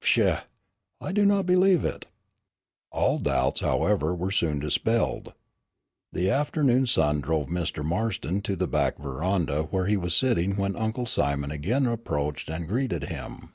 "Pshaw! 0.00 0.42
I 1.00 1.12
do 1.12 1.24
not 1.24 1.46
believe 1.46 1.82
it." 1.82 2.04
All 2.92 3.18
doubts, 3.18 3.62
however, 3.62 4.14
were 4.14 4.30
soon 4.30 4.58
dispelled. 4.60 5.32
The 6.12 6.30
afternoon 6.30 6.86
sun 6.86 7.22
drove 7.22 7.46
Mr. 7.48 7.82
Marston 7.82 8.42
to 8.42 8.54
the 8.54 8.68
back 8.68 8.98
veranda 8.98 9.62
where 9.70 9.86
he 9.86 9.96
was 9.96 10.14
sitting 10.14 10.56
when 10.56 10.76
Uncle 10.76 11.06
Simon 11.06 11.50
again 11.50 11.86
approached 11.86 12.50
and 12.50 12.68
greeted 12.68 13.04
him. 13.04 13.54